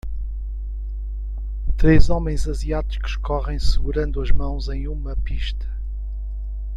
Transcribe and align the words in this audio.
Três 1.77 2.09
homens 2.09 2.47
asiáticos 2.47 3.15
correm 3.17 3.59
segurando 3.59 4.19
as 4.19 4.31
mãos 4.31 4.67
em 4.67 4.87
uma 4.87 5.15
pista. 5.17 5.69